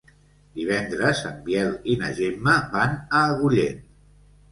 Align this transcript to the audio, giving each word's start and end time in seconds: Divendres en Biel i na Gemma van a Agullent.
Divendres 0.59 1.19
en 1.31 1.35
Biel 1.49 1.69
i 1.95 1.97
na 2.03 2.09
Gemma 2.21 2.55
van 2.77 2.97
a 3.19 3.21
Agullent. 3.35 3.85